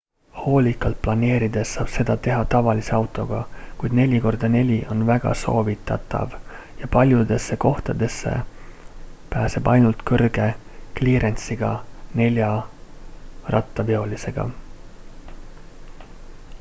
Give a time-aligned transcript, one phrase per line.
[0.43, 3.41] hoolikalt planeerides saab seda teha tavalise autoga
[3.83, 6.33] kuid 4x4 on väga soovitatav
[6.79, 8.33] ja paljudesse kohtadesse
[9.35, 10.49] pääseb ainult kõrge
[11.01, 11.71] kliirensiga
[12.23, 14.49] neljarattaveolisega